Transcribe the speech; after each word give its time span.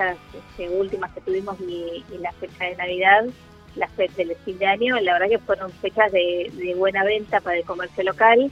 fechas 0.00 0.16
este, 0.34 0.68
últimas 0.70 1.12
que 1.12 1.20
tuvimos 1.20 1.56
y, 1.60 2.04
la 2.18 2.32
fecha 2.32 2.64
de 2.64 2.76
Navidad, 2.76 3.26
las 3.76 3.90
fechas 3.92 4.16
del 4.16 4.36
fin 4.44 4.58
de 4.58 4.66
año, 4.66 5.00
la 5.00 5.14
verdad 5.14 5.28
que 5.28 5.38
fueron 5.38 5.70
fechas 5.72 6.10
de, 6.12 6.74
buena 6.76 7.04
venta 7.04 7.40
para 7.40 7.58
el 7.58 7.64
comercio 7.64 8.04
local. 8.04 8.50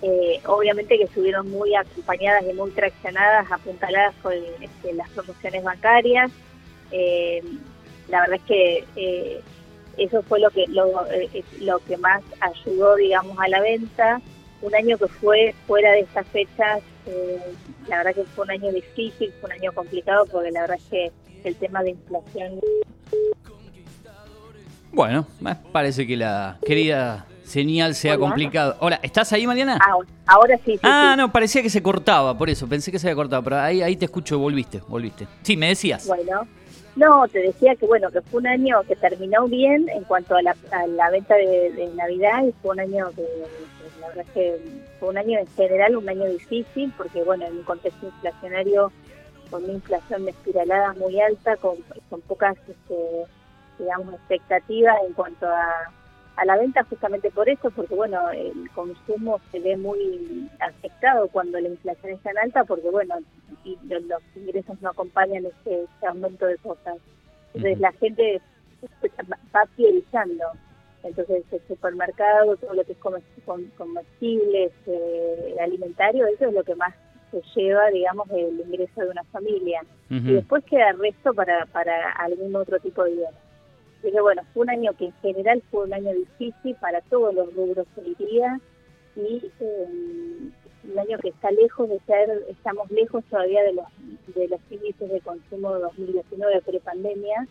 Eh, 0.00 0.40
obviamente 0.46 0.96
que 0.96 1.04
estuvieron 1.04 1.50
muy 1.50 1.74
acompañadas 1.74 2.44
y 2.48 2.52
muy 2.52 2.70
traccionadas, 2.70 3.50
apuntaladas 3.50 4.14
con 4.22 4.32
este, 4.32 4.92
las 4.92 5.08
promociones 5.10 5.64
bancarias. 5.64 6.30
Eh, 6.92 7.42
la 8.08 8.20
verdad 8.20 8.36
es 8.36 8.42
que 8.42 9.42
eso 9.96 10.22
fue 10.22 10.38
lo 10.38 10.50
que 10.50 10.66
lo, 10.68 11.04
lo 11.60 11.78
que 11.80 11.96
más 11.96 12.22
ayudó, 12.40 12.94
digamos, 12.94 13.36
a 13.40 13.48
la 13.48 13.60
venta 13.60 14.20
un 14.62 14.74
año 14.74 14.98
que 14.98 15.06
fue 15.06 15.54
fuera 15.66 15.92
de 15.92 16.00
estas 16.00 16.26
fechas, 16.28 16.80
eh, 17.06 17.38
la 17.88 17.98
verdad 17.98 18.14
que 18.14 18.24
fue 18.24 18.44
un 18.44 18.50
año 18.50 18.72
difícil, 18.72 19.32
fue 19.40 19.50
un 19.50 19.52
año 19.52 19.72
complicado 19.72 20.26
porque 20.26 20.50
la 20.50 20.62
verdad 20.62 20.78
es 20.78 20.84
que 20.90 21.12
el 21.44 21.56
tema 21.56 21.82
de 21.82 21.90
inflación... 21.90 22.60
Bueno, 24.92 25.26
parece 25.70 26.06
que 26.06 26.16
la 26.16 26.58
querida 26.66 27.26
señal 27.44 27.94
se 27.94 28.10
ha 28.10 28.18
complicado. 28.18 28.76
Hola, 28.80 29.00
¿estás 29.02 29.32
ahí, 29.32 29.46
Mariana? 29.46 29.78
Ah, 29.80 29.96
ahora 30.26 30.58
sí. 30.64 30.78
ah, 30.82 31.14
no, 31.16 31.30
parecía 31.30 31.62
que 31.62 31.70
se 31.70 31.82
cortaba, 31.82 32.36
por 32.36 32.50
eso, 32.50 32.66
pensé 32.66 32.90
que 32.90 32.98
se 32.98 33.06
había 33.06 33.16
cortado, 33.16 33.42
pero 33.42 33.58
ahí, 33.58 33.82
ahí 33.82 33.96
te 33.96 34.06
escucho, 34.06 34.38
volviste, 34.38 34.80
volviste. 34.88 35.26
Sí, 35.42 35.56
me 35.56 35.68
decías. 35.68 36.06
Bueno, 36.06 36.46
no, 36.96 37.28
te 37.28 37.40
decía 37.40 37.76
que 37.76 37.86
bueno, 37.86 38.10
que 38.10 38.20
fue 38.22 38.40
un 38.40 38.46
año 38.46 38.82
que 38.86 38.96
terminó 38.96 39.46
bien 39.46 39.88
en 39.88 40.04
cuanto 40.04 40.36
a 40.36 40.42
la, 40.42 41.10
venta 41.10 41.34
de, 41.36 41.90
Navidad 41.94 42.44
y 42.44 42.52
fue 42.60 42.72
un 42.72 42.80
año 42.80 43.10
que, 43.14 43.22
la 44.00 44.08
verdad 44.08 44.24
es 44.26 44.32
que 44.32 44.60
fue 44.98 45.10
un 45.10 45.18
año 45.18 45.38
en 45.38 45.46
general, 45.48 45.96
un 45.96 46.08
año 46.08 46.26
difícil, 46.26 46.92
porque 46.96 47.22
bueno, 47.22 47.46
en 47.46 47.58
un 47.58 47.62
contexto 47.62 48.06
inflacionario 48.06 48.92
con 49.50 49.64
una 49.64 49.74
inflación 49.74 50.28
espiralada 50.28 50.92
muy 50.94 51.20
alta, 51.20 51.56
con, 51.56 51.76
con 52.10 52.20
pocas, 52.22 52.56
este, 52.68 53.24
digamos, 53.78 54.14
expectativas 54.14 54.96
en 55.06 55.12
cuanto 55.14 55.46
a, 55.46 55.92
a 56.38 56.44
la 56.44 56.56
venta 56.56 56.84
justamente 56.84 57.30
por 57.32 57.48
eso, 57.48 57.68
porque 57.72 57.96
bueno, 57.96 58.30
el 58.30 58.70
consumo 58.70 59.40
se 59.50 59.58
ve 59.58 59.76
muy 59.76 60.48
afectado 60.60 61.26
cuando 61.28 61.58
la 61.58 61.68
inflación 61.68 62.12
es 62.12 62.20
tan 62.20 62.38
alta, 62.38 62.62
porque 62.62 62.88
bueno, 62.90 63.16
y 63.64 63.76
los, 63.88 64.22
ingresos 64.36 64.80
no 64.80 64.90
acompañan 64.90 65.46
ese, 65.46 65.86
aumento 66.06 66.46
de 66.46 66.56
cosas. 66.58 66.96
Entonces 67.54 67.80
la 67.80 67.92
gente 67.92 68.40
va 69.54 69.66
priorizando. 69.74 70.44
Entonces 71.02 71.44
el 71.50 71.60
supermercado, 71.66 72.56
todo 72.56 72.74
lo 72.74 72.84
que 72.84 72.92
es 72.92 72.98
comestibles, 73.76 74.72
eh, 74.86 75.56
alimentario, 75.60 76.26
eso 76.28 76.46
es 76.46 76.54
lo 76.54 76.62
que 76.62 76.76
más 76.76 76.94
se 77.32 77.42
lleva, 77.56 77.90
digamos, 77.90 78.30
el 78.30 78.60
ingreso 78.60 79.00
de 79.00 79.10
una 79.10 79.24
familia. 79.24 79.82
Y 80.08 80.34
después 80.34 80.62
queda 80.64 80.90
el 80.90 81.00
resto 81.00 81.34
para, 81.34 81.66
para 81.66 82.12
algún 82.12 82.54
otro 82.54 82.78
tipo 82.78 83.02
de 83.02 83.10
bienes. 83.10 83.47
Pero 84.02 84.22
bueno, 84.22 84.42
fue 84.54 84.62
un 84.62 84.70
año 84.70 84.92
que 84.96 85.06
en 85.06 85.12
general 85.20 85.62
fue 85.70 85.84
un 85.84 85.92
año 85.92 86.12
difícil 86.12 86.74
para 86.76 87.00
todos 87.02 87.34
los 87.34 87.52
rubros 87.54 87.86
día 88.18 88.60
y 89.16 89.42
eh, 89.60 89.86
un 90.84 90.98
año 90.98 91.18
que 91.18 91.28
está 91.28 91.50
lejos 91.50 91.88
de 91.88 91.98
ser, 92.06 92.44
estamos 92.48 92.90
lejos 92.90 93.24
todavía 93.24 93.62
de 93.64 93.74
los, 93.74 93.86
de 94.34 94.48
los 94.48 94.60
índices 94.70 95.10
de 95.10 95.20
consumo 95.20 95.74
de 95.74 95.80
2019 95.80 96.62
pre-pandemia, 96.62 97.46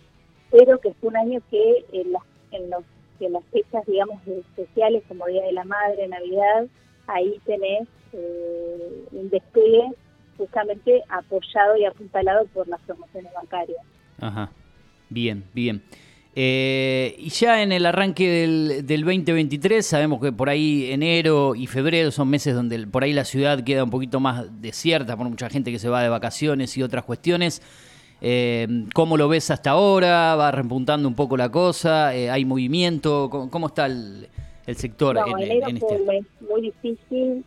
pero 0.49 0.79
que 0.79 0.93
fue 0.93 1.09
un 1.09 1.17
año 1.17 1.41
que 1.51 1.85
en 1.91 2.13
las, 2.13 2.23
en, 2.51 2.69
los, 2.69 2.83
en 3.19 3.33
las 3.33 3.43
fechas, 3.45 3.85
digamos, 3.85 4.25
especiales 4.25 5.03
como 5.07 5.27
Día 5.27 5.43
de 5.43 5.51
la 5.51 5.65
Madre, 5.65 6.07
Navidad, 6.07 6.67
ahí 7.07 7.39
tenés 7.45 7.87
eh, 8.13 9.05
un 9.11 9.29
despegue 9.29 9.91
justamente 10.37 11.03
apoyado 11.09 11.77
y 11.77 11.85
apuntalado 11.85 12.45
por 12.47 12.67
las 12.67 12.79
promociones 12.81 13.33
bancarias. 13.33 13.81
Ajá, 14.19 14.51
bien, 15.09 15.43
bien. 15.53 15.83
Eh, 16.39 17.15
y 17.17 17.29
ya 17.29 17.63
en 17.63 17.71
el 17.71 17.83
arranque 17.87 18.29
del, 18.29 18.85
del, 18.85 19.01
2023, 19.01 19.83
sabemos 19.83 20.21
que 20.21 20.31
por 20.31 20.49
ahí 20.49 20.91
enero 20.91 21.55
y 21.55 21.65
febrero 21.65 22.11
son 22.11 22.29
meses 22.29 22.53
donde 22.53 22.85
por 22.85 23.03
ahí 23.03 23.11
la 23.11 23.25
ciudad 23.25 23.63
queda 23.63 23.83
un 23.83 23.89
poquito 23.89 24.19
más 24.19 24.45
desierta 24.61 25.17
por 25.17 25.27
mucha 25.27 25.49
gente 25.49 25.71
que 25.71 25.79
se 25.79 25.89
va 25.89 26.03
de 26.03 26.09
vacaciones 26.09 26.77
y 26.77 26.83
otras 26.83 27.05
cuestiones. 27.05 27.63
Eh, 28.21 28.67
¿Cómo 28.93 29.17
lo 29.17 29.27
ves 29.27 29.49
hasta 29.49 29.71
ahora? 29.71 30.35
¿Va 30.35 30.51
repuntando 30.51 31.07
un 31.07 31.15
poco 31.15 31.37
la 31.37 31.49
cosa? 31.49 32.15
Eh, 32.15 32.29
¿Hay 32.29 32.45
movimiento? 32.45 33.31
¿Cómo, 33.31 33.65
está 33.65 33.87
el, 33.87 34.27
el 34.67 34.75
sector 34.75 35.15
no, 35.15 35.39
en, 35.39 35.51
en 35.51 35.77
este? 35.77 35.97
Fue 35.97 36.21
muy 36.49 36.61
difícil, 36.61 37.43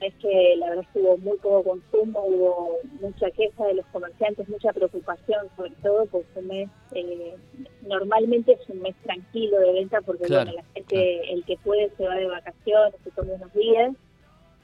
es 0.00 0.14
que 0.14 0.54
la 0.58 0.68
verdad 0.68 0.84
es 0.84 0.90
que 0.92 1.00
hubo 1.00 1.18
muy 1.18 1.36
poco 1.38 1.70
consumo, 1.70 2.24
hubo 2.24 2.78
mucha 3.00 3.30
queja 3.30 3.64
de 3.66 3.74
los 3.74 3.86
comerciantes, 3.86 4.48
mucha 4.48 4.72
preocupación 4.72 5.46
sobre 5.56 5.72
todo 5.82 6.06
porque 6.06 6.28
un 6.36 6.46
mes, 6.46 6.68
eh, 6.94 7.34
normalmente 7.82 8.52
es 8.52 8.68
un 8.68 8.80
mes 8.80 8.94
tranquilo 9.02 9.58
de 9.60 9.72
venta 9.72 10.00
porque 10.00 10.26
bueno, 10.28 10.52
la 10.52 10.64
gente, 10.74 11.32
el 11.32 11.44
que 11.44 11.56
puede 11.58 11.90
se 11.96 12.06
va 12.06 12.14
de 12.16 12.26
vacaciones, 12.26 12.94
se 13.04 13.10
toma 13.10 13.34
unos 13.34 13.52
días, 13.52 13.92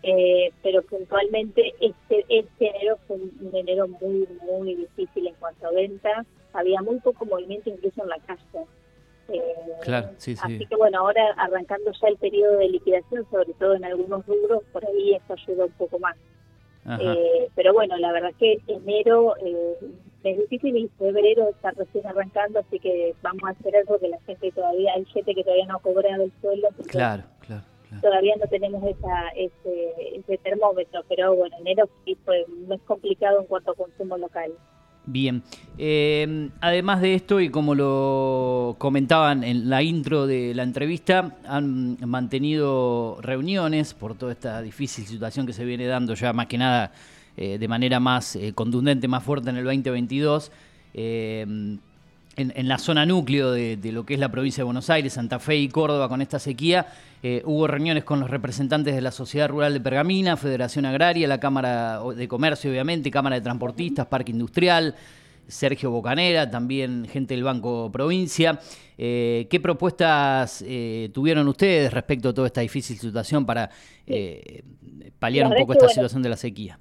eh, 0.02 0.52
pero 0.62 0.82
puntualmente 0.82 1.74
este, 1.80 2.24
este 2.28 2.68
enero 2.70 2.98
fue 3.06 3.16
un 3.16 3.50
enero 3.52 3.88
muy, 3.88 4.26
muy 4.42 4.74
difícil 4.74 5.26
en 5.26 5.34
cuanto 5.34 5.66
a 5.66 5.72
venta, 5.72 6.24
había 6.52 6.80
muy 6.82 7.00
poco 7.00 7.24
movimiento 7.24 7.70
incluso 7.70 8.02
en 8.02 8.08
la 8.08 8.18
casa. 8.20 8.64
Claro, 9.82 10.10
sí, 10.16 10.34
sí. 10.34 10.42
Así 10.42 10.66
que 10.66 10.76
bueno, 10.76 11.00
ahora 11.00 11.34
arrancando 11.36 11.92
ya 12.00 12.08
el 12.08 12.16
periodo 12.16 12.58
de 12.58 12.68
liquidación, 12.68 13.26
sobre 13.30 13.52
todo 13.54 13.74
en 13.74 13.84
algunos 13.84 14.24
rubros, 14.26 14.62
por 14.72 14.84
ahí 14.86 15.14
esto 15.14 15.34
ayuda 15.34 15.66
un 15.66 15.72
poco 15.72 15.98
más. 15.98 16.16
Eh, 17.00 17.50
pero 17.54 17.74
bueno, 17.74 17.98
la 17.98 18.12
verdad 18.12 18.32
que 18.38 18.58
enero 18.66 19.34
eh, 19.44 19.76
es 20.30 20.38
difícil 20.38 20.76
y 20.76 20.88
febrero 20.98 21.48
está 21.50 21.70
recién 21.72 22.06
arrancando, 22.06 22.60
así 22.60 22.78
que 22.78 23.14
vamos 23.22 23.42
a 23.44 23.52
esperar 23.52 23.84
porque 23.86 24.08
la 24.08 24.20
gente 24.20 24.50
todavía, 24.52 24.92
hay 24.94 25.04
gente 25.06 25.34
que 25.34 25.42
todavía 25.42 25.66
no 25.66 25.76
ha 25.76 25.80
cobrado 25.80 26.24
el 26.24 26.32
sueldo. 26.40 26.68
Claro, 26.88 27.24
claro. 27.40 27.62
Todavía 28.02 28.34
no 28.36 28.46
tenemos 28.48 28.82
esa, 28.84 29.28
ese, 29.34 30.18
ese 30.18 30.38
termómetro, 30.38 31.02
pero 31.08 31.34
bueno, 31.34 31.56
enero 31.60 31.88
sí 32.04 32.16
fue 32.24 32.44
más 32.68 32.80
complicado 32.82 33.40
en 33.40 33.46
cuanto 33.46 33.70
a 33.70 33.74
consumo 33.74 34.18
local. 34.18 34.52
Bien, 35.10 35.42
eh, 35.78 36.50
además 36.60 37.00
de 37.00 37.14
esto, 37.14 37.40
y 37.40 37.48
como 37.48 37.74
lo 37.74 38.76
comentaban 38.76 39.42
en 39.42 39.70
la 39.70 39.82
intro 39.82 40.26
de 40.26 40.54
la 40.54 40.64
entrevista, 40.64 41.38
han 41.46 41.96
mantenido 42.06 43.16
reuniones 43.22 43.94
por 43.94 44.18
toda 44.18 44.32
esta 44.32 44.60
difícil 44.60 45.06
situación 45.06 45.46
que 45.46 45.54
se 45.54 45.64
viene 45.64 45.86
dando 45.86 46.12
ya 46.12 46.34
más 46.34 46.46
que 46.46 46.58
nada 46.58 46.92
eh, 47.38 47.59
de 47.59 47.69
manera 47.69 48.00
más 48.00 48.37
eh, 48.37 48.53
contundente, 48.53 49.09
más 49.09 49.22
fuerte 49.22 49.49
en 49.49 49.56
el 49.56 49.65
2022 49.65 50.50
en, 52.38 52.69
la 52.69 52.78
zona 52.78 53.04
núcleo 53.04 53.50
de, 53.50 53.78
lo 53.93 54.06
que 54.06 54.15
es 54.15 54.21
la 54.21 54.31
provincia 54.31 54.60
de 54.62 54.66
Buenos 54.66 54.91
Aires, 54.91 55.12
Santa 55.12 55.38
Fe 55.38 55.56
y 55.56 55.69
Córdoba 55.69 56.09
con 56.09 56.22
esta 56.22 56.38
sequía. 56.38 56.87
Eh, 57.22 57.43
hubo 57.44 57.66
reuniones 57.66 58.04
con 58.04 58.21
los 58.21 58.31
representantes 58.31 58.94
de 58.94 59.00
la 59.00 59.10
Sociedad 59.10 59.49
Rural 59.49 59.72
de 59.72 59.81
Pergamina, 59.81 60.37
Federación 60.37 60.87
Agraria, 60.87 61.26
la 61.26 61.41
Cámara 61.41 62.00
de 62.16 62.28
Comercio, 62.28 62.71
obviamente, 62.71 63.10
Cámara 63.10 63.37
de 63.37 63.43
Transportistas, 63.43 64.06
Parque 64.06 64.31
Industrial, 64.31 64.94
Sergio 65.49 65.91
Bocanera, 65.91 66.49
también 66.49 67.06
gente 67.10 67.34
del 67.34 67.43
Banco 67.43 67.91
Provincia. 67.91 68.60
Eh, 68.97 69.49
¿Qué 69.50 69.59
propuestas 69.59 70.62
eh, 70.66 71.10
tuvieron 71.12 71.49
ustedes 71.49 71.93
respecto 71.93 72.28
a 72.28 72.34
toda 72.34 72.47
esta 72.47 72.60
difícil 72.60 72.99
situación 72.99 73.44
para 73.44 73.69
paliar 75.19 75.49
un 75.49 75.55
poco 75.56 75.72
esta 75.72 75.88
situación 75.88 76.22
de 76.22 76.28
la 76.28 76.37
sequía? 76.37 76.78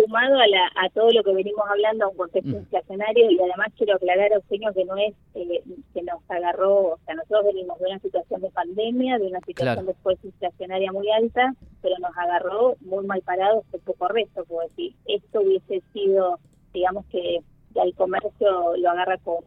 Sumado 0.00 0.38
a, 0.38 0.46
la, 0.46 0.70
a 0.76 0.88
todo 0.90 1.10
lo 1.10 1.22
que 1.22 1.32
venimos 1.32 1.64
hablando 1.68 2.04
a 2.04 2.08
un 2.08 2.16
contexto 2.16 2.50
mm. 2.50 2.60
inflacionario 2.60 3.30
y 3.30 3.38
además 3.40 3.68
quiero 3.76 3.96
aclarar 3.96 4.32
a 4.32 4.36
Eugenio 4.36 4.72
que 4.74 4.84
no 4.84 4.96
es 4.96 5.14
eh, 5.34 5.62
que 5.94 6.02
nos 6.02 6.20
agarró, 6.28 6.94
o 6.94 6.98
sea, 7.04 7.14
nosotros 7.14 7.46
venimos 7.46 7.78
de 7.78 7.86
una 7.86 7.98
situación 7.98 8.40
de 8.40 8.50
pandemia, 8.50 9.18
de 9.18 9.26
una 9.26 9.40
situación 9.40 9.86
después 9.86 10.18
inflacionaria 10.24 10.92
muy 10.92 11.10
alta, 11.10 11.54
pero 11.82 11.96
nos 12.00 12.16
agarró 12.16 12.76
muy 12.80 13.04
mal 13.06 13.22
parados 13.22 13.64
un 13.72 13.80
poco 13.80 14.08
resto, 14.08 14.44
porque 14.46 14.68
si 14.76 14.96
esto 15.06 15.40
hubiese 15.40 15.82
sido, 15.92 16.38
digamos 16.72 17.04
que 17.06 17.40
el 17.74 17.94
comercio 17.94 18.76
lo 18.76 18.90
agarra 18.90 19.18
con 19.18 19.44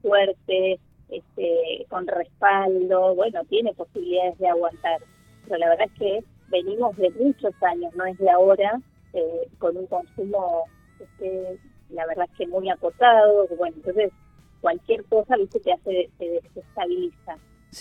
fuerte, 0.00 0.80
este, 1.08 1.86
con 1.88 2.06
respaldo, 2.06 3.14
bueno, 3.14 3.42
tiene 3.48 3.74
posibilidades 3.74 4.38
de 4.38 4.48
aguantar, 4.48 5.00
pero 5.44 5.58
la 5.58 5.68
verdad 5.68 5.86
es 5.92 5.98
que 5.98 6.24
venimos 6.48 6.96
de 6.96 7.10
muchos 7.10 7.54
años, 7.62 7.94
no 7.94 8.04
es 8.04 8.18
de 8.18 8.30
ahora, 8.30 8.80
eh, 9.12 9.48
con 9.58 9.76
un 9.76 9.86
consumo, 9.86 10.64
este, 10.98 11.58
la 11.90 12.06
verdad 12.06 12.26
es 12.30 12.38
que 12.38 12.46
muy 12.46 12.70
acotado, 12.70 13.46
bueno, 13.56 13.76
entonces 13.76 14.12
cualquier 14.60 15.04
cosa, 15.04 15.36
viste, 15.36 15.60
te 15.60 15.72
hace, 15.72 16.10
te 16.18 16.28
desestabiliza. 16.28 17.36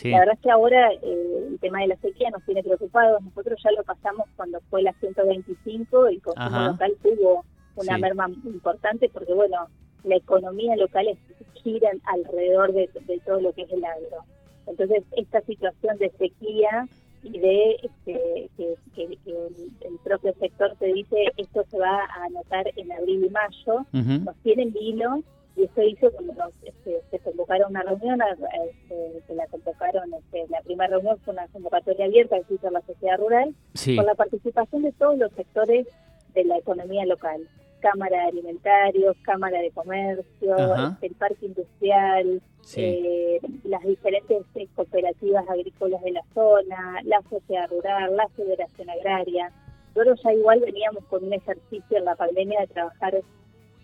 La 0.05 0.19
verdad 0.19 0.35
es 0.35 0.39
que 0.41 0.51
ahora 0.51 0.91
eh, 0.93 1.47
el 1.49 1.59
tema 1.59 1.81
de 1.81 1.87
la 1.87 1.97
sequía 1.97 2.29
nos 2.29 2.43
tiene 2.45 2.63
preocupados. 2.63 3.21
Nosotros 3.21 3.59
ya 3.61 3.71
lo 3.71 3.83
pasamos 3.83 4.25
cuando 4.37 4.61
fue 4.69 4.81
la 4.83 4.93
125, 4.93 6.07
el 6.07 6.21
consumo 6.21 6.59
local 6.59 6.93
tuvo 7.03 7.45
una 7.75 7.97
merma 7.97 8.29
importante 8.45 9.09
porque, 9.09 9.33
bueno, 9.33 9.67
la 10.03 10.15
economía 10.15 10.77
local 10.77 11.07
gira 11.55 11.91
alrededor 12.05 12.71
de, 12.71 12.89
todo 13.25 13.41
lo 13.41 13.53
que 13.53 13.63
es 13.63 13.71
el 13.71 13.83
agro. 13.83 14.23
Entonces, 14.65 15.03
esta 15.11 15.41
situación 15.41 15.97
de 15.97 16.09
sequía 16.11 16.87
y 17.23 17.39
de 17.39 17.77
este, 17.83 18.49
que, 18.57 19.03
el, 19.03 19.97
propio 20.03 20.33
sector 20.39 20.75
te 20.79 20.87
dice 20.87 21.15
esto 21.37 21.63
se 21.69 21.77
va 21.77 21.99
a 22.05 22.25
anotar 22.25 22.65
en 22.75 22.91
abril 22.91 23.25
y 23.25 23.29
mayo, 23.29 23.85
nos 23.91 24.35
tienen 24.43 24.75
hilo 24.79 25.23
y 25.55 25.63
eso 25.63 25.81
hizo 25.81 26.11
cuando 26.11 26.33
nos, 26.33 26.53
este, 26.63 27.01
se 27.11 27.19
convocaron 27.19 27.71
una 27.71 27.83
reunión, 27.83 28.19
este, 28.21 29.21
se 29.27 29.35
la 29.35 29.45
convocaron, 29.47 30.13
este, 30.13 30.45
la 30.49 30.61
primera 30.61 30.89
reunión 30.89 31.17
fue 31.23 31.33
una 31.33 31.47
convocatoria 31.49 32.05
abierta 32.05 32.39
que 32.41 32.55
hizo 32.55 32.69
la 32.71 32.81
sociedad 32.81 33.17
rural, 33.17 33.53
con 33.95 34.05
la 34.05 34.15
participación 34.15 34.83
de 34.83 34.91
todos 34.93 35.17
los 35.17 35.31
sectores 35.33 35.87
de 36.33 36.43
la 36.45 36.57
economía 36.57 37.05
local. 37.05 37.47
Cámara 37.81 38.17
de 38.17 38.29
Alimentarios, 38.29 39.17
Cámara 39.23 39.59
de 39.59 39.71
Comercio, 39.71 40.55
el 41.01 41.15
Parque 41.15 41.45
Industrial, 41.47 42.41
eh, 42.75 43.39
las 43.63 43.81
diferentes 43.83 44.43
eh, 44.55 44.67
cooperativas 44.75 45.47
agrícolas 45.49 46.01
de 46.03 46.11
la 46.11 46.23
zona, 46.33 47.01
la 47.03 47.21
sociedad 47.29 47.69
rural, 47.69 48.15
la 48.15 48.27
Federación 48.29 48.89
Agraria. 48.89 49.51
Nosotros 49.95 50.21
ya 50.23 50.33
igual 50.33 50.61
veníamos 50.61 51.03
con 51.05 51.23
un 51.23 51.33
ejercicio 51.33 51.97
en 51.97 52.05
la 52.05 52.15
pandemia 52.15 52.61
de 52.61 52.67
trabajar 52.67 53.21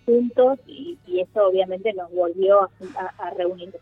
juntos 0.05 0.59
y, 0.67 0.97
eso 1.19 1.47
obviamente 1.47 1.91
nos 1.94 2.11
volvió 2.11 2.69
a, 3.17 3.29
reunir. 3.31 3.75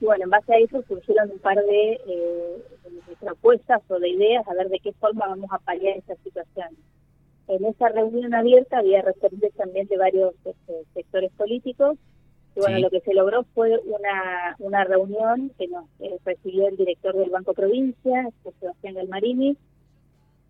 Y 0.00 0.04
bueno, 0.04 0.24
en 0.24 0.30
base 0.30 0.52
a 0.52 0.58
eso 0.58 0.82
surgieron 0.86 1.30
un 1.30 1.38
par 1.38 1.56
de, 1.56 1.92
eh, 1.92 2.62
de 3.08 3.16
propuestas 3.20 3.80
o 3.88 3.98
de 3.98 4.10
ideas 4.10 4.46
a 4.46 4.54
ver 4.54 4.68
de 4.68 4.80
qué 4.80 4.92
forma 4.92 5.26
vamos 5.26 5.50
a 5.52 5.58
paliar 5.58 5.96
esta 5.96 6.16
situación. 6.16 6.76
En 7.48 7.64
esa 7.64 7.88
reunión 7.88 8.34
abierta 8.34 8.78
había 8.78 9.02
representantes 9.02 9.54
también 9.54 9.86
de 9.88 9.96
varios 9.96 10.34
este, 10.44 10.84
sectores 10.94 11.32
políticos. 11.32 11.96
Y 12.54 12.60
bueno, 12.60 12.78
lo 12.80 12.90
que 12.90 13.00
se 13.00 13.14
logró 13.14 13.44
fue 13.54 13.78
una, 13.78 14.56
una 14.58 14.84
reunión 14.84 15.50
que 15.58 15.68
nos 15.68 15.84
eh, 16.00 16.18
recibió 16.24 16.68
el 16.68 16.76
director 16.76 17.16
del 17.16 17.30
Banco 17.30 17.54
Provincia, 17.54 18.28
Sebastián 18.60 18.94
Galmarini, 18.94 19.56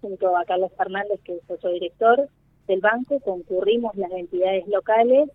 junto 0.01 0.37
a 0.37 0.45
Carlos 0.45 0.73
Fernández, 0.77 1.21
que 1.25 1.37
es 1.37 1.43
otro 1.49 1.71
director 1.71 2.29
del 2.67 2.81
banco, 2.81 3.19
concurrimos 3.21 3.97
las 3.97 4.11
entidades 4.13 4.67
locales 4.69 5.31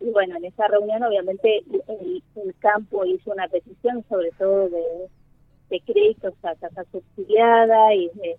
y 0.00 0.10
bueno, 0.10 0.36
en 0.36 0.44
esa 0.44 0.68
reunión 0.68 1.02
obviamente 1.02 1.64
el, 1.88 2.22
campo 2.58 3.04
hizo 3.04 3.32
una 3.32 3.48
petición 3.48 4.04
sobre 4.08 4.30
todo 4.32 4.68
de, 4.68 5.08
de 5.70 5.80
créditos 5.80 6.34
a 6.42 6.54
tasa 6.54 6.84
subsidiada 6.90 7.94
y 7.94 8.08
de 8.14 8.36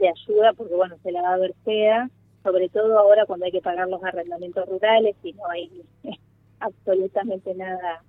de 0.00 0.08
ayuda, 0.08 0.52
porque 0.54 0.74
bueno, 0.74 0.96
se 1.02 1.12
la 1.12 1.22
va 1.22 1.34
a 1.34 1.38
ver 1.38 1.54
fea, 1.64 2.10
sobre 2.42 2.68
todo 2.68 2.98
ahora 2.98 3.26
cuando 3.26 3.46
hay 3.46 3.52
que 3.52 3.60
pagar 3.60 3.88
los 3.88 4.02
arrendamientos 4.02 4.68
rurales 4.68 5.14
y 5.22 5.32
no 5.34 5.48
hay 5.48 5.82
absolutamente 6.60 7.54
nada, 7.54 8.02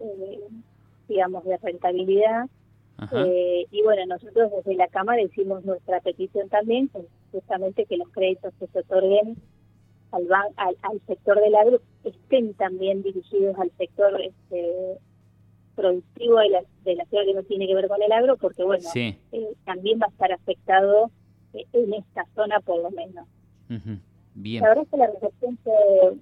eh, 0.00 0.40
digamos, 1.08 1.44
de 1.44 1.56
rentabilidad. 1.58 2.46
Eh, 3.10 3.66
y 3.72 3.82
bueno, 3.82 4.06
nosotros 4.06 4.52
desde 4.52 4.76
la 4.76 4.86
Cámara 4.86 5.20
hicimos 5.20 5.64
nuestra 5.64 6.00
petición 6.00 6.48
también, 6.48 6.88
justamente 7.32 7.84
que 7.86 7.96
los 7.96 8.08
créditos 8.10 8.54
que 8.60 8.68
se 8.68 8.78
otorguen 8.78 9.36
al, 10.12 10.28
al, 10.56 11.00
sector 11.06 11.40
del 11.40 11.54
agro 11.56 11.80
estén 12.04 12.54
también 12.54 13.02
dirigidos 13.02 13.58
al 13.58 13.72
sector 13.76 14.20
este, 14.20 14.98
productivo 15.74 16.38
de 16.38 16.50
la, 16.50 16.62
de 16.84 16.94
la 16.94 17.04
ciudad 17.06 17.24
que 17.24 17.34
no 17.34 17.42
tiene 17.42 17.66
que 17.66 17.74
ver 17.74 17.88
con 17.88 18.02
el 18.02 18.12
agro, 18.12 18.36
porque 18.36 18.62
bueno, 18.62 18.84
eh, 18.94 19.16
también 19.64 19.98
va 20.00 20.06
a 20.06 20.10
estar 20.10 20.32
afectado 20.32 21.10
en 21.54 21.94
esta 21.94 22.26
zona 22.34 22.60
por 22.60 22.82
lo 22.82 22.90
menos. 22.90 23.26
Bien. 24.34 24.62
La 24.62 24.68
verdad 24.70 24.84
es 24.84 24.90
que 24.90 24.96
la 24.96 25.06
recepción 25.08 25.58
fue 25.62 25.74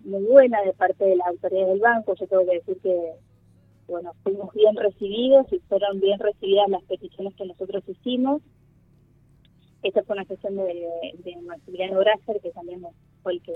muy 0.05 0.23
buena 0.25 0.63
de 0.63 0.73
parte 0.73 1.05
de 1.05 1.17
la 1.17 1.27
autoridad 1.29 1.67
del 1.67 1.81
banco. 1.81 2.15
Yo 2.17 2.27
tengo 2.27 2.45
que 2.45 2.55
decir 2.55 2.79
que, 2.83 3.13
bueno, 3.87 4.13
fuimos 4.23 4.53
bien 4.55 4.75
recibidos 4.77 5.47
y 5.53 5.61
fueron 5.69 6.01
bien 6.01 6.19
recibidas 6.19 6.69
las 6.69 6.83
peticiones 6.85 7.35
que 7.35 7.47
nosotros 7.47 7.85
hicimos. 7.89 8.43
Esta 9.83 10.03
fue 10.03 10.15
una 10.17 10.25
sesión 10.25 10.57
de, 10.57 10.89
de 11.25 11.37
Maximiliano 11.43 12.01
Grasser, 12.01 12.41
que 12.41 12.51
también 12.51 12.83
fue 13.23 13.35
el 13.35 13.43
que, 13.43 13.53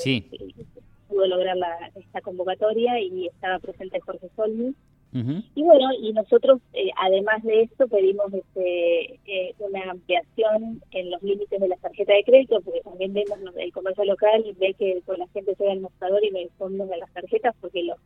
pudo 1.09 1.27
lograr 1.27 1.57
la, 1.57 1.91
esta 1.97 2.21
convocatoria, 2.21 2.99
y 3.01 3.27
estaba 3.27 3.59
presente 3.59 4.01
Jorge 4.01 4.29
Solmi. 4.37 4.75
Y 5.15 5.63
bueno, 5.63 5.93
y 6.01 6.13
nosotros, 6.13 6.61
eh, 6.73 6.91
además 7.01 7.41
de 7.45 7.63
esto, 7.63 7.87
pedimos 7.87 8.35
este, 8.35 9.21
eh, 9.27 9.55
una 9.61 9.93
ampliación 9.93 10.83
en 10.91 11.11
los 11.11 11.23
límites 11.23 11.61
de 11.61 11.69
la 11.69 11.77
tarjeta 11.77 12.15
de 12.15 12.25
crédito, 12.25 12.61
porque 12.63 12.81
también 12.81 13.13
vemos 13.13 13.39
el 13.57 13.73
comercio 13.73 14.05
local 14.07 14.45
y 14.45 14.53
ve 14.55 14.75
que 14.77 15.03
con 15.07 15.21
la 15.21 15.29
gente 15.29 15.55
llega 15.57 15.71
al 15.71 15.81
mostrador 15.81 16.25
y 16.25 16.33
me 16.33 16.43
responden 16.43 16.93
a 16.93 16.97
las 16.97 17.13
tarjetas, 17.13 17.55
porque 17.61 17.85
los, 17.85 17.97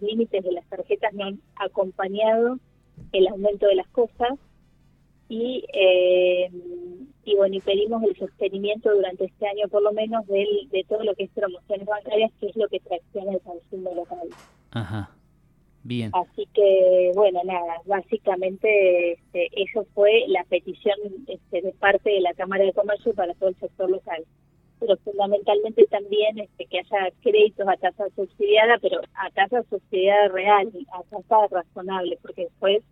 límites 0.00 0.42
de 0.42 0.52
las 0.52 0.64
tarjetas 0.68 1.12
no 1.12 1.24
han 1.24 1.40
acompañado 1.56 2.58
el 3.12 3.26
aumento 3.26 3.66
de 3.66 3.74
las 3.74 3.88
cosas. 3.88 4.38
Y, 5.28 5.64
eh, 5.74 6.48
y 7.24 7.36
bueno, 7.36 7.56
y 7.56 7.60
pedimos 7.60 8.02
el 8.04 8.16
sostenimiento 8.16 8.94
durante 8.94 9.24
este 9.24 9.46
año 9.46 9.68
por 9.68 9.82
lo 9.82 9.92
menos 9.92 10.26
del, 10.28 10.68
de 10.70 10.84
todo 10.88 11.02
lo 11.02 11.14
que 11.14 11.24
es 11.24 11.30
promociones 11.30 11.86
bancarias, 11.86 12.30
que 12.38 12.46
es 12.46 12.56
lo 12.56 12.68
que 12.68 12.80
tracciona 12.80 13.32
el 13.32 13.40
consumo 13.40 13.94
local. 13.94 14.28
Ajá. 14.70 15.10
Bien. 15.84 16.10
Así 16.14 16.46
que, 16.54 17.12
bueno, 17.14 17.40
nada, 17.44 17.80
básicamente 17.86 19.12
este, 19.12 19.48
eso 19.56 19.84
fue 19.94 20.24
la 20.28 20.44
petición 20.44 20.96
este, 21.26 21.62
de 21.62 21.72
parte 21.72 22.10
de 22.10 22.20
la 22.20 22.34
Cámara 22.34 22.64
de 22.64 22.72
Comercio 22.72 23.12
para 23.14 23.34
todo 23.34 23.48
el 23.48 23.56
sector 23.56 23.90
local. 23.90 24.24
Pero 24.78 24.96
fundamentalmente 24.98 25.84
también 25.86 26.38
este, 26.38 26.66
que 26.66 26.80
haya 26.80 27.12
créditos 27.22 27.66
a 27.68 27.76
tasa 27.76 28.04
subsidiada, 28.14 28.78
pero 28.80 29.00
a 29.14 29.30
tasa 29.30 29.62
subsidiada 29.68 30.28
real, 30.28 30.70
a 30.92 31.02
tasa 31.04 31.46
razonable, 31.50 32.18
porque 32.22 32.44
después 32.44 32.82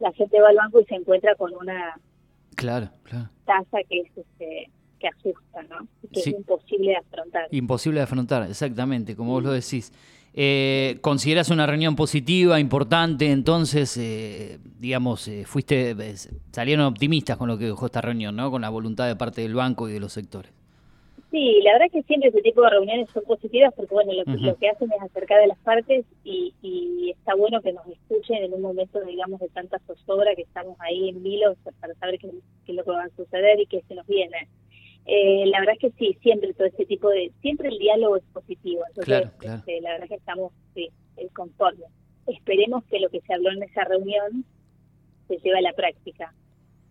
la 0.00 0.12
gente 0.12 0.40
va 0.40 0.48
al 0.48 0.56
banco 0.56 0.80
y 0.80 0.84
se 0.84 0.96
encuentra 0.96 1.34
con 1.36 1.54
una 1.54 1.98
claro, 2.56 2.90
claro. 3.04 3.28
tasa 3.44 3.78
que 3.88 4.00
es 4.00 4.16
este, 4.16 4.70
que 4.98 5.08
asusta, 5.08 5.62
¿no? 5.64 5.86
Que 6.12 6.20
es 6.20 6.26
imposible 6.26 6.90
de 6.90 6.96
afrontar. 6.96 7.48
Imposible 7.50 8.00
de 8.00 8.04
afrontar, 8.04 8.42
exactamente, 8.48 9.16
como 9.16 9.32
vos 9.32 9.42
lo 9.42 9.52
decís. 9.52 9.92
Eh, 10.36 10.98
¿Consideras 11.00 11.50
una 11.50 11.64
reunión 11.64 11.94
positiva, 11.94 12.58
importante? 12.58 13.30
Entonces, 13.30 13.96
eh, 13.96 14.58
digamos, 14.80 15.28
eh, 15.28 15.44
fuiste, 15.46 15.94
salieron 16.50 16.86
optimistas 16.86 17.36
con 17.36 17.48
lo 17.48 17.56
que 17.56 17.66
dejó 17.66 17.86
esta 17.86 18.00
reunión, 18.00 18.34
¿no? 18.34 18.50
Con 18.50 18.62
la 18.62 18.68
voluntad 18.68 19.06
de 19.06 19.14
parte 19.14 19.42
del 19.42 19.54
banco 19.54 19.88
y 19.88 19.92
de 19.92 20.00
los 20.00 20.12
sectores. 20.12 20.52
Sí, 21.30 21.60
la 21.62 21.72
verdad 21.74 21.86
que 21.92 22.02
siempre 22.02 22.30
ese 22.30 22.42
tipo 22.42 22.62
de 22.62 22.70
reuniones 22.70 23.08
son 23.10 23.22
positivas 23.24 23.72
porque, 23.76 23.94
bueno, 23.94 24.12
lo, 24.12 24.56
que 24.56 24.68
hacen 24.68 24.90
es 24.90 25.02
acercar 25.02 25.40
de 25.40 25.48
las 25.48 25.58
partes 25.58 26.04
y, 26.24 26.52
está 27.10 27.34
bueno 27.36 27.62
que 27.62 27.72
nos 27.72 27.86
escuchen 27.86 28.44
en 28.44 28.52
un 28.52 28.60
momento, 28.60 29.00
digamos, 29.00 29.40
de 29.40 29.48
tanta 29.48 29.78
zozobra 29.86 30.34
que 30.34 30.42
estamos 30.42 30.76
ahí 30.80 31.08
en 31.08 31.22
vilo 31.22 31.54
para 31.80 31.94
saber 31.94 32.18
qué, 32.18 32.28
qué 32.66 32.72
es 32.72 32.76
lo 32.76 32.84
que 32.84 32.90
va 32.90 33.04
a 33.04 33.08
suceder 33.16 33.60
y 33.60 33.66
qué 33.66 33.82
se 33.88 33.94
nos 33.94 34.06
viene. 34.06 34.48
Eh, 35.06 35.44
la 35.46 35.60
verdad 35.60 35.74
es 35.74 35.80
que 35.80 35.98
sí, 35.98 36.18
siempre 36.22 36.54
todo 36.54 36.66
este 36.66 36.86
tipo 36.86 37.10
de, 37.10 37.30
siempre 37.42 37.68
el 37.68 37.78
diálogo 37.78 38.16
es 38.16 38.24
positivo, 38.32 38.82
entonces 38.88 39.28
este, 39.42 39.80
la 39.82 39.90
verdad 39.90 40.04
es 40.04 40.08
que 40.08 40.14
estamos 40.16 40.52
sí, 40.74 40.88
conformes. 41.34 41.88
Esperemos 42.26 42.84
que 42.84 43.00
lo 43.00 43.10
que 43.10 43.20
se 43.20 43.34
habló 43.34 43.50
en 43.50 43.62
esa 43.62 43.84
reunión 43.84 44.44
se 45.28 45.36
lleve 45.38 45.58
a 45.58 45.62
la 45.62 45.72
práctica. 45.74 46.32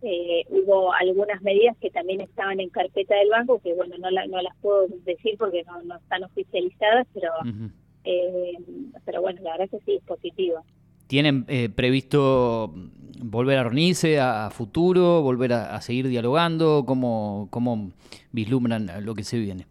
Eh, 0.06 0.44
hubo 0.50 0.92
algunas 0.94 1.42
medidas 1.42 1.78
que 1.78 1.90
también 1.90 2.22
estaban 2.22 2.60
en 2.60 2.70
carpeta 2.70 3.16
del 3.16 3.30
banco, 3.30 3.60
que 3.60 3.74
bueno, 3.74 3.96
no, 3.98 4.12
no 4.12 4.42
las 4.42 4.56
puedo 4.58 4.88
decir 5.06 5.36
porque 5.40 5.64
no, 5.64 5.82
no 5.84 5.96
están 5.96 6.24
oficializadas, 6.24 7.08
pero, 7.14 7.32
eh, 8.04 8.58
pero 9.06 9.22
bueno, 9.22 9.42
la 9.42 9.52
verdad 9.52 9.70
es 9.72 9.80
que 9.80 9.86
sí, 9.86 9.96
es 9.96 10.04
positivo. 10.04 10.64
¿Tienen 11.08 11.46
eh, 11.48 11.70
previsto 11.70 12.74
volver 13.24 13.58
a 13.58 13.64
reunirse 13.64 14.20
a, 14.20 14.50
futuro, 14.52 15.22
volver 15.22 15.54
a, 15.54 15.80
seguir 15.82 16.08
dialogando? 16.08 16.84
¿Cómo, 16.86 17.48
¿Cómo 17.50 17.92
vislumbran 18.32 18.90
lo 19.06 19.16
que 19.16 19.24
se 19.24 19.40
viene? 19.40 19.66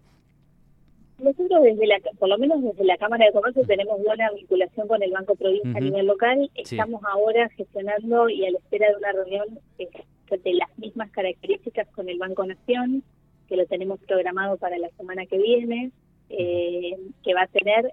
Nosotros, 1.18 1.62
desde 1.62 1.86
la, 1.86 2.00
por 2.18 2.28
lo 2.28 2.36
menos 2.36 2.62
desde 2.62 2.84
la 2.84 2.96
Cámara 2.96 3.26
de 3.26 3.32
Comercio, 3.32 3.62
tenemos 3.64 4.02
buena 4.02 4.28
vinculación 4.32 4.88
con 4.88 5.02
el 5.02 5.12
Banco 5.12 5.36
Provincia 5.36 5.70
a 5.76 5.80
nivel 5.80 6.06
local. 6.06 6.50
Estamos 6.56 7.00
ahora 7.04 7.48
gestionando 7.50 8.28
y 8.28 8.44
a 8.44 8.50
la 8.50 8.58
espera 8.58 8.88
de 8.88 8.96
una 8.96 9.12
reunión 9.12 9.46
de 9.78 10.54
las 10.54 10.78
mismas 10.78 11.10
características 11.10 11.86
con 11.94 12.08
el 12.08 12.18
Banco 12.18 12.44
Nación, 12.44 13.04
que 13.48 13.56
lo 13.56 13.66
tenemos 13.66 14.00
programado 14.00 14.56
para 14.56 14.78
la 14.78 14.88
semana 14.96 15.26
que 15.26 15.38
viene, 15.38 15.92
eh, 16.30 16.96
que 17.22 17.34
va 17.34 17.42
a 17.42 17.46
tener 17.46 17.92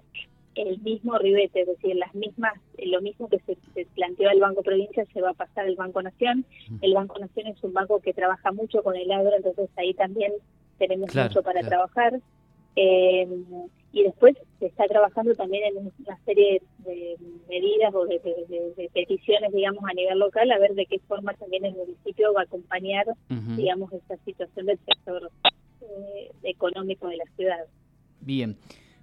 el 0.68 0.80
mismo 0.80 1.18
ribete, 1.18 1.62
es 1.62 1.66
decir, 1.66 1.96
las 1.96 2.14
mismas, 2.14 2.54
lo 2.78 3.00
mismo 3.00 3.28
que 3.28 3.38
se, 3.40 3.56
planteó 3.94 4.30
el 4.30 4.40
Banco 4.40 4.62
Provincia 4.62 5.04
se 5.12 5.20
va 5.20 5.30
a 5.30 5.34
pasar 5.34 5.66
al 5.66 5.76
Banco 5.76 6.02
Nación. 6.02 6.44
El 6.82 6.94
Banco 6.94 7.18
Nación 7.18 7.46
es 7.48 7.62
un 7.62 7.72
banco 7.72 8.00
que 8.00 8.12
trabaja 8.12 8.52
mucho 8.52 8.82
con 8.82 8.96
el 8.96 9.10
agro, 9.10 9.36
entonces 9.36 9.68
ahí 9.76 9.94
también 9.94 10.32
tenemos 10.78 11.14
mucho 11.14 11.42
para 11.42 11.60
trabajar. 11.60 12.20
Eh, 12.76 13.26
y 13.92 14.04
después 14.04 14.36
se 14.60 14.66
está 14.66 14.86
trabajando 14.86 15.34
también 15.34 15.64
en 15.64 15.78
una 15.78 16.18
serie 16.24 16.62
de 16.78 17.16
medidas 17.48 17.92
o 17.92 18.06
de, 18.06 18.20
peticiones, 18.94 19.52
digamos, 19.52 19.82
a 19.84 19.94
nivel 19.94 20.18
local, 20.18 20.50
a 20.52 20.58
ver 20.58 20.74
de 20.74 20.86
qué 20.86 21.00
forma 21.00 21.34
también 21.34 21.64
el 21.64 21.74
municipio 21.74 22.32
va 22.32 22.42
a 22.42 22.44
acompañar, 22.44 23.06
digamos, 23.56 23.92
esta 23.92 24.16
situación 24.18 24.66
del 24.66 24.78
sector 24.86 25.30
eh, 25.82 26.30
económico 26.44 27.08
de 27.08 27.16
la 27.16 27.24
ciudad. 27.36 27.66
Bien. 28.20 28.56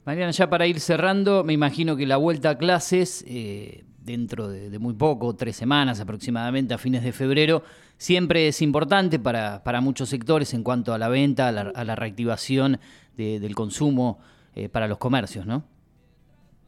Mariana, 0.07 0.31
ya 0.31 0.49
para 0.49 0.65
ir 0.65 0.79
cerrando, 0.79 1.43
me 1.43 1.51
imagino 1.51 1.97
que 1.97 2.05
la 2.05 2.15
vuelta 2.15 2.51
a 2.51 2.57
clases, 2.57 3.25
eh, 3.27 3.83
dentro 3.99 4.47
de, 4.47 4.79
muy 4.79 4.93
poco, 4.93 5.35
tres 5.35 5.57
semanas 5.57 5.99
aproximadamente, 5.99 6.73
a 6.73 6.77
fines 6.77 7.03
de 7.03 7.11
febrero, 7.11 7.61
siempre 7.97 8.47
es 8.47 8.61
importante 8.61 9.19
para, 9.19 9.65
para 9.65 9.81
muchos 9.81 10.07
sectores 10.07 10.53
en 10.53 10.63
cuanto 10.63 10.93
a 10.93 10.97
la 10.97 11.09
venta, 11.09 11.49
a 11.49 11.51
la, 11.51 11.95
reactivación 11.97 12.79
del 13.17 13.53
consumo 13.53 14.19
eh, 14.55 14.69
para 14.69 14.87
los 14.87 14.97
comercios, 14.97 15.45
¿no? 15.45 15.65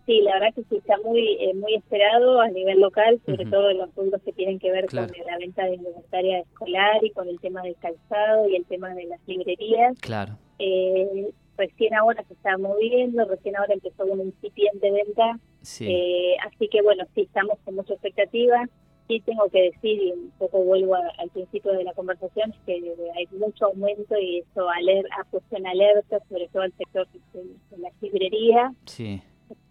Sí, 0.06 0.20
la 0.20 0.34
verdad 0.34 0.54
que 0.54 0.64
sí 0.64 0.76
está 0.76 0.98
muy 1.06 1.38
eh, 1.40 1.54
muy 1.54 1.76
esperado 1.76 2.42
a 2.42 2.50
nivel 2.50 2.82
local, 2.82 3.22
sobre 3.26 3.46
todo 3.46 3.70
en 3.70 3.78
los 3.78 3.90
puntos 3.92 4.22
que 4.22 4.34
tienen 4.34 4.60
que 4.60 4.70
ver 4.70 4.88
con 4.88 4.98
la 4.98 5.38
venta 5.40 5.64
de 5.64 5.76
indumentaria 5.76 6.40
escolar 6.40 7.06
y 7.06 7.12
con 7.12 7.30
el 7.30 7.40
tema 7.40 7.62
del 7.62 7.78
calzado 7.78 8.50
y 8.50 8.58
el 8.58 8.66
tema 8.66 8.94
de 8.96 9.06
las 9.06 9.20
librerías. 9.28 9.98
Claro. 10.02 10.34
Eh, 10.58 11.32
recién 11.60 11.94
ahora 11.94 12.24
se 12.24 12.34
está 12.34 12.58
moviendo, 12.58 13.26
recién 13.26 13.56
ahora 13.56 13.74
empezó 13.74 14.06
una 14.06 14.24
incipiente 14.24 14.90
venta, 14.92 15.40
eh, 15.82 16.36
así 16.48 16.68
que 16.70 16.82
bueno, 16.82 17.04
sí 17.14 17.22
estamos 17.22 17.60
con 17.64 17.76
mucha 17.76 17.94
expectativa. 17.94 18.66
Sí 19.08 19.22
tengo 19.26 19.50
que 19.50 19.72
decir, 19.72 20.04
y 20.04 20.12
un 20.12 20.32
poco 20.38 20.64
vuelvo 20.64 20.94
al 20.96 21.30
principio 21.32 21.72
de 21.72 21.84
la 21.84 21.94
conversación, 21.94 22.54
que 22.68 22.74
hay 22.74 23.28
mucho 23.40 23.66
aumento 23.66 24.16
y 24.20 24.40
eso 24.40 24.70
ha 24.70 25.24
puesto 25.32 25.58
en 25.58 25.66
alerta 25.66 26.20
sobre 26.30 26.48
todo 26.50 26.62
el 26.62 26.74
sector 26.74 27.08
de, 27.34 27.42
de 27.72 27.78
la 27.80 27.90
librería. 28.02 28.72
Sí 28.86 29.20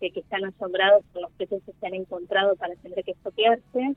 que, 0.00 0.21
están 0.21 0.45
asombrados 0.45 1.04
por 1.12 1.23
los 1.23 1.33
precios 1.33 1.62
que 1.64 1.73
se 1.73 1.87
han 1.87 1.95
encontrado 1.95 2.57
para 2.57 2.75
tener 2.76 3.02
que 3.04 3.12
expropiarse. 3.12 3.97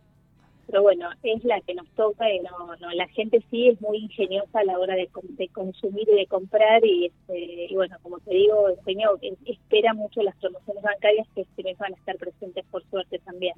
Pero 0.67 0.83
bueno, 0.83 1.09
es 1.23 1.43
la 1.43 1.59
que 1.61 1.73
nos 1.73 1.87
toca 1.89 2.31
y 2.31 2.39
no, 2.39 2.75
no 2.79 2.91
la 2.91 3.07
gente 3.09 3.43
sí 3.49 3.69
es 3.69 3.81
muy 3.81 3.97
ingeniosa 3.97 4.59
a 4.59 4.63
la 4.63 4.79
hora 4.79 4.95
de, 4.95 5.07
consumir 5.49 6.07
y 6.11 6.15
de 6.15 6.27
comprar 6.27 6.85
y, 6.85 7.07
este, 7.07 7.67
y 7.69 7.75
bueno, 7.75 7.97
como 8.01 8.19
te 8.19 8.33
digo, 8.33 8.69
el 8.69 8.83
señor 8.85 9.19
espera 9.45 9.93
mucho 9.93 10.21
las 10.21 10.35
promociones 10.37 10.83
bancarias 10.83 11.27
que 11.35 11.41
este 11.41 11.75
van 11.79 11.93
a 11.93 11.97
estar 11.97 12.15
presentes 12.17 12.65
por 12.71 12.83
suerte 12.89 13.19
también. 13.19 13.53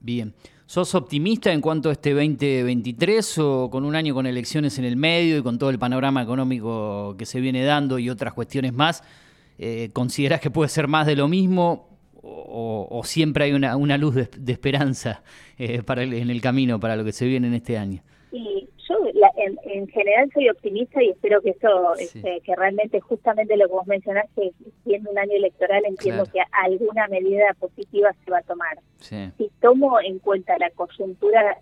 Bien. 0.00 0.34
¿Sos 0.66 0.94
optimista 0.94 1.52
en 1.52 1.60
cuanto 1.60 1.88
a 1.88 1.92
este 1.92 2.12
2023 2.12 3.38
o 3.38 3.70
con 3.70 3.84
un 3.84 3.96
año 3.96 4.14
con 4.14 4.26
elecciones 4.26 4.78
en 4.78 4.84
el 4.84 4.96
medio 4.96 5.38
y 5.38 5.42
con 5.42 5.58
todo 5.58 5.70
el 5.70 5.78
panorama 5.78 6.22
económico 6.22 7.16
que 7.16 7.26
se 7.26 7.40
viene 7.40 7.64
dando 7.64 7.98
y 7.98 8.10
otras 8.10 8.34
cuestiones 8.34 8.72
más? 8.72 9.02
eh, 9.58 9.90
¿considerás 9.92 10.40
que 10.40 10.50
puede 10.50 10.68
ser 10.68 10.88
más 10.88 11.06
de 11.06 11.16
lo 11.16 11.28
mismo 11.28 11.97
o, 12.22 13.02
siempre 13.04 13.44
hay 13.44 13.52
una, 13.52 13.76
una 13.76 13.96
luz 13.96 14.14
de, 14.14 14.52
esperanza 14.52 15.22
eh, 15.58 15.82
para 15.82 16.02
en 16.02 16.30
el 16.30 16.40
camino 16.40 16.80
para 16.80 16.96
lo 16.96 17.04
que 17.04 17.12
se 17.12 17.26
viene 17.26 17.46
en 17.48 17.54
este 17.54 17.78
año? 17.78 18.02
Sí, 18.30 18.68
yo 18.88 18.96
en, 19.36 19.88
general 19.88 20.30
soy 20.32 20.48
optimista 20.48 21.02
y 21.02 21.10
espero 21.10 21.40
que 21.40 21.50
eso, 21.50 21.94
este, 21.98 22.40
que 22.44 22.56
realmente 22.56 23.00
justamente 23.00 23.56
lo 23.56 23.66
que 23.66 23.72
vos 23.72 23.86
mencionaste, 23.86 24.52
siendo 24.84 25.10
un 25.10 25.18
año 25.18 25.32
electoral, 25.32 25.82
entiendo 25.86 26.24
que 26.24 26.40
alguna 26.52 27.06
medida 27.08 27.54
positiva 27.58 28.14
se 28.24 28.30
va 28.30 28.38
a 28.38 28.42
tomar. 28.42 28.78
Si 28.98 29.50
tomo 29.60 30.00
en 30.00 30.18
cuenta 30.18 30.58
la 30.58 30.70
coyuntura 30.70 31.58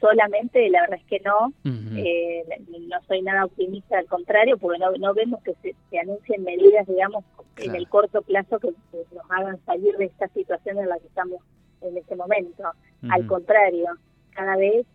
solamente, 0.00 0.68
la 0.70 0.82
verdad 0.82 0.98
es 0.98 1.06
que 1.06 1.20
no, 1.20 1.52
eh, 1.96 2.44
no 2.88 3.02
soy 3.06 3.22
nada 3.22 3.44
optimista, 3.44 3.98
al 3.98 4.06
contrario, 4.06 4.56
porque 4.56 4.78
no, 4.78 4.92
no 4.92 5.14
vemos 5.14 5.42
que 5.42 5.54
se, 5.62 5.98
anuncien 5.98 6.42
medidas, 6.42 6.86
digamos, 6.86 7.24
en 7.62 7.74
el 7.74 7.88
corto 7.88 8.22
plazo 8.22 8.58
que, 8.58 8.72
nos 8.92 9.30
hagan 9.30 9.58
salir 9.64 9.96
de 9.96 10.06
esta 10.06 10.28
situación 10.28 10.78
en 10.78 10.88
la 10.88 10.98
que 10.98 11.06
estamos 11.06 11.40
en 11.80 11.96
este 11.96 12.16
momento. 12.16 12.64
Al 13.10 13.26
contrario, 13.26 13.86
cada 14.30 14.56
vez, 14.56 14.86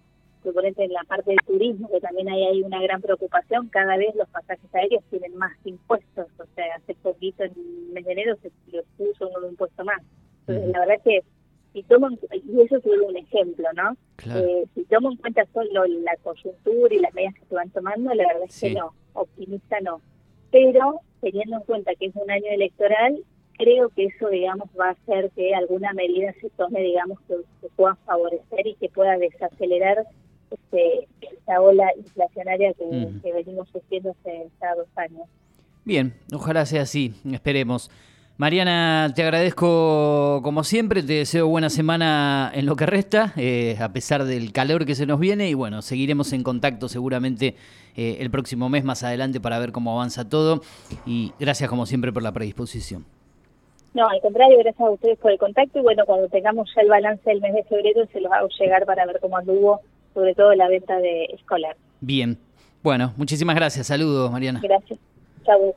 suponete 0.43 0.85
en 0.85 0.93
la 0.93 1.03
parte 1.03 1.31
del 1.31 1.39
turismo, 1.45 1.89
que 1.89 1.99
también 1.99 2.29
hay, 2.29 2.43
hay 2.43 2.61
una 2.61 2.81
gran 2.81 3.01
preocupación, 3.01 3.67
cada 3.69 3.97
vez 3.97 4.15
los 4.15 4.29
pasajes 4.29 4.73
aéreos 4.73 5.03
tienen 5.09 5.35
más 5.37 5.53
impuestos, 5.63 6.27
o 6.37 6.45
sea, 6.55 6.65
hace 6.75 6.93
poquito 6.95 7.43
en 7.43 7.93
mes 7.93 8.05
de 8.05 8.11
enero 8.11 8.35
se 8.41 8.51
les 8.71 8.85
puso 8.97 9.29
un 9.29 9.49
impuesto 9.49 9.83
más. 9.83 10.01
Entonces, 10.41 10.71
la 10.71 10.79
verdad 10.79 10.95
es 10.97 11.01
que 11.01 11.23
si 11.75 11.83
tomo, 11.83 12.09
y 12.09 12.61
eso 12.61 12.77
es 12.77 12.85
un 12.85 13.17
ejemplo, 13.17 13.67
¿no? 13.73 13.97
Eh, 14.33 14.65
si 14.73 14.85
tomo 14.85 15.11
en 15.11 15.17
cuenta 15.17 15.45
solo 15.53 15.85
la 15.85 16.15
coyuntura 16.23 16.95
y 16.95 16.99
las 16.99 17.13
medidas 17.13 17.33
que 17.33 17.45
se 17.45 17.55
van 17.55 17.69
tomando, 17.71 18.13
la 18.13 18.27
verdad 18.27 18.43
es 18.47 18.61
que 18.61 18.73
no, 18.73 18.93
optimista 19.13 19.81
no. 19.81 19.99
Pero 20.51 21.01
teniendo 21.25 21.57
en 21.57 21.63
cuenta 21.63 21.95
que 21.95 22.05
es 22.05 22.15
un 22.15 22.29
año 22.29 22.51
electoral, 22.51 23.17
creo 23.57 23.89
que 23.89 24.05
eso, 24.05 24.29
digamos, 24.29 24.69
va 24.79 24.89
a 24.89 24.91
hacer 24.91 25.31
que 25.31 25.55
alguna 25.55 25.91
medida 25.93 26.31
se 26.39 26.51
tome, 26.51 26.81
digamos, 26.81 27.17
que, 27.27 27.35
pueda 27.75 27.95
favorecer 28.05 28.67
y 28.67 28.75
que 28.75 28.89
pueda 28.89 29.17
desacelerar 29.17 30.05
este, 30.51 31.07
esta 31.21 31.59
ola 31.61 31.87
inflacionaria 31.97 32.73
que, 32.73 33.09
que 33.23 33.33
venimos 33.33 33.67
sufriendo 33.69 34.11
hace 34.11 34.51
dos 34.77 34.87
años. 34.97 35.27
Bien, 35.83 36.13
ojalá 36.31 36.63
sea 36.67 36.83
así, 36.83 37.15
esperemos. 37.31 37.89
Mariana, 38.37 39.13
te 39.15 39.23
agradezco 39.23 40.41
como 40.43 40.65
siempre, 40.65 41.01
te 41.01 41.13
deseo 41.13 41.47
buena 41.47 41.69
semana 41.69 42.51
en 42.53 42.65
lo 42.65 42.75
que 42.75 42.85
resta, 42.85 43.31
eh, 43.37 43.77
a 43.79 43.93
pesar 43.93 44.25
del 44.25 44.51
calor 44.51 44.85
que 44.85 44.93
se 44.93 45.05
nos 45.05 45.21
viene 45.21 45.47
y 45.47 45.53
bueno, 45.53 45.81
seguiremos 45.81 46.33
en 46.33 46.43
contacto 46.43 46.89
seguramente 46.89 47.55
eh, 47.95 48.17
el 48.19 48.29
próximo 48.29 48.67
mes 48.67 48.83
más 48.83 49.03
adelante 49.03 49.39
para 49.39 49.57
ver 49.57 49.71
cómo 49.71 49.93
avanza 49.93 50.27
todo 50.27 50.59
y 51.05 51.31
gracias 51.39 51.69
como 51.69 51.85
siempre 51.85 52.11
por 52.11 52.23
la 52.23 52.33
predisposición. 52.33 53.05
No, 53.93 54.05
al 54.09 54.19
contrario, 54.19 54.57
gracias 54.59 54.85
a 54.85 54.91
ustedes 54.91 55.17
por 55.17 55.31
el 55.31 55.37
contacto 55.37 55.79
y 55.79 55.83
bueno, 55.83 56.05
cuando 56.05 56.27
tengamos 56.27 56.69
ya 56.75 56.81
el 56.81 56.89
balance 56.89 57.29
del 57.29 57.39
mes 57.39 57.53
de 57.53 57.63
febrero 57.63 58.05
se 58.11 58.19
los 58.19 58.33
hago 58.33 58.49
llegar 58.59 58.85
para 58.85 59.05
ver 59.05 59.21
cómo 59.21 59.37
anduvo, 59.37 59.79
sobre 60.13 60.35
todo 60.35 60.53
la 60.55 60.67
venta 60.67 60.97
de 60.97 61.23
escolar. 61.33 61.77
Bien, 62.01 62.37
bueno, 62.83 63.13
muchísimas 63.15 63.55
gracias, 63.55 63.87
saludos 63.87 64.29
Mariana. 64.29 64.59
Gracias, 64.61 64.99
chau. 65.45 65.73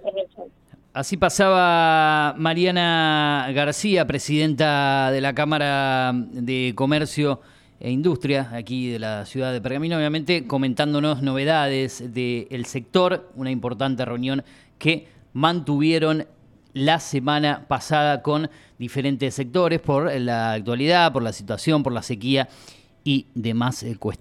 Así 0.94 1.18
pasaba 1.18 2.34
Mariana 2.38 3.46
García, 3.54 4.06
presidenta 4.06 5.10
de 5.12 5.20
la 5.20 5.34
Cámara 5.34 6.12
de 6.14 6.72
Comercio 6.74 7.40
e 7.78 7.90
Industria 7.90 8.50
aquí 8.54 8.88
de 8.88 8.98
la 8.98 9.26
ciudad 9.26 9.52
de 9.52 9.60
Pergamino, 9.60 9.98
obviamente 9.98 10.46
comentándonos 10.46 11.22
novedades 11.22 12.02
del 12.14 12.64
sector, 12.64 13.30
una 13.36 13.50
importante 13.50 14.04
reunión 14.06 14.42
que 14.78 15.06
mantuvieron 15.34 16.26
la 16.72 17.00
semana 17.00 17.66
pasada 17.68 18.22
con 18.22 18.50
diferentes 18.78 19.34
sectores 19.34 19.80
por 19.80 20.12
la 20.18 20.52
actualidad, 20.52 21.12
por 21.12 21.22
la 21.22 21.34
situación, 21.34 21.82
por 21.82 21.92
la 21.92 22.02
sequía 22.02 22.48
y 23.04 23.26
demás 23.34 23.84
cuestiones. 23.98 24.16